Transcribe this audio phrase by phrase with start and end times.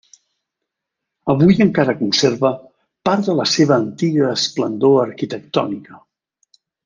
[1.33, 2.51] Avui encara conserva
[3.09, 6.01] part de la seva antiga esplendor arquitectònica.